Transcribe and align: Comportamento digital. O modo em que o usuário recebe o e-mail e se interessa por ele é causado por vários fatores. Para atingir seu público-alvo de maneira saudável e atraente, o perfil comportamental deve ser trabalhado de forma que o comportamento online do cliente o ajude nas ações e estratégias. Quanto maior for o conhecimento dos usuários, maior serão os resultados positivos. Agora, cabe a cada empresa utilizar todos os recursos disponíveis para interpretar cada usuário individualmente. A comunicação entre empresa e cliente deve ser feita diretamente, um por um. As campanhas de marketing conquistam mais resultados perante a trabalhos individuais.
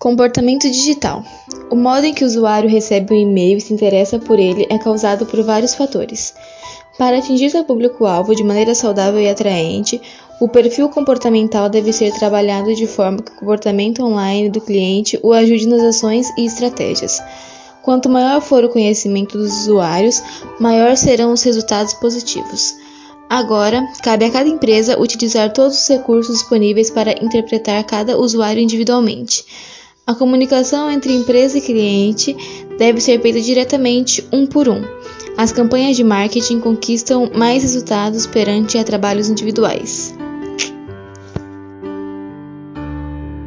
Comportamento 0.00 0.62
digital. 0.62 1.22
O 1.70 1.76
modo 1.76 2.06
em 2.06 2.14
que 2.14 2.24
o 2.24 2.26
usuário 2.26 2.70
recebe 2.70 3.12
o 3.12 3.16
e-mail 3.18 3.58
e 3.58 3.60
se 3.60 3.74
interessa 3.74 4.18
por 4.18 4.38
ele 4.38 4.66
é 4.70 4.78
causado 4.78 5.26
por 5.26 5.42
vários 5.42 5.74
fatores. 5.74 6.32
Para 6.96 7.18
atingir 7.18 7.50
seu 7.50 7.64
público-alvo 7.64 8.34
de 8.34 8.42
maneira 8.42 8.74
saudável 8.74 9.20
e 9.20 9.28
atraente, 9.28 10.00
o 10.40 10.48
perfil 10.48 10.88
comportamental 10.88 11.68
deve 11.68 11.92
ser 11.92 12.14
trabalhado 12.14 12.74
de 12.74 12.86
forma 12.86 13.18
que 13.18 13.30
o 13.30 13.34
comportamento 13.40 14.02
online 14.02 14.48
do 14.48 14.62
cliente 14.62 15.20
o 15.22 15.34
ajude 15.34 15.68
nas 15.68 15.82
ações 15.82 16.30
e 16.34 16.46
estratégias. 16.46 17.22
Quanto 17.82 18.08
maior 18.08 18.40
for 18.40 18.64
o 18.64 18.70
conhecimento 18.70 19.36
dos 19.36 19.52
usuários, 19.52 20.22
maior 20.58 20.96
serão 20.96 21.30
os 21.34 21.42
resultados 21.42 21.92
positivos. 21.92 22.74
Agora, 23.28 23.86
cabe 24.02 24.24
a 24.24 24.30
cada 24.30 24.48
empresa 24.48 24.98
utilizar 24.98 25.52
todos 25.52 25.78
os 25.78 25.88
recursos 25.88 26.38
disponíveis 26.38 26.88
para 26.88 27.22
interpretar 27.22 27.84
cada 27.84 28.18
usuário 28.18 28.62
individualmente. 28.62 29.44
A 30.10 30.14
comunicação 30.16 30.90
entre 30.90 31.14
empresa 31.14 31.56
e 31.56 31.60
cliente 31.60 32.36
deve 32.76 33.00
ser 33.00 33.22
feita 33.22 33.40
diretamente, 33.40 34.26
um 34.32 34.44
por 34.44 34.68
um. 34.68 34.82
As 35.36 35.52
campanhas 35.52 35.96
de 35.96 36.02
marketing 36.02 36.58
conquistam 36.58 37.30
mais 37.32 37.62
resultados 37.62 38.26
perante 38.26 38.76
a 38.76 38.82
trabalhos 38.82 39.28
individuais. 39.28 40.12